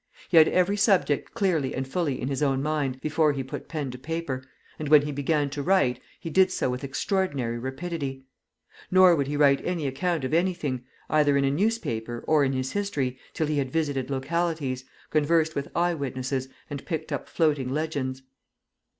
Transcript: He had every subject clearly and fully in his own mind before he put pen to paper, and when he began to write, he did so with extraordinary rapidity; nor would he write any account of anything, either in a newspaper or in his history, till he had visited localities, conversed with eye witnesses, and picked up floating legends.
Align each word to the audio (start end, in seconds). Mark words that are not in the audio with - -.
He 0.29 0.37
had 0.37 0.47
every 0.47 0.77
subject 0.77 1.35
clearly 1.35 1.75
and 1.75 1.87
fully 1.87 2.19
in 2.19 2.27
his 2.27 2.41
own 2.41 2.63
mind 2.63 2.99
before 3.01 3.33
he 3.33 3.43
put 3.43 3.67
pen 3.67 3.91
to 3.91 3.99
paper, 3.99 4.43
and 4.79 4.89
when 4.89 5.03
he 5.03 5.11
began 5.11 5.47
to 5.51 5.61
write, 5.61 6.01
he 6.19 6.31
did 6.31 6.49
so 6.51 6.71
with 6.71 6.83
extraordinary 6.83 7.59
rapidity; 7.59 8.25
nor 8.89 9.15
would 9.15 9.27
he 9.27 9.37
write 9.37 9.63
any 9.63 9.85
account 9.85 10.23
of 10.23 10.33
anything, 10.33 10.83
either 11.11 11.37
in 11.37 11.45
a 11.45 11.51
newspaper 11.51 12.23
or 12.27 12.43
in 12.43 12.53
his 12.53 12.71
history, 12.71 13.19
till 13.35 13.45
he 13.45 13.59
had 13.59 13.69
visited 13.69 14.09
localities, 14.09 14.85
conversed 15.11 15.53
with 15.53 15.67
eye 15.75 15.93
witnesses, 15.93 16.47
and 16.67 16.83
picked 16.87 17.11
up 17.11 17.29
floating 17.29 17.69
legends. 17.69 18.23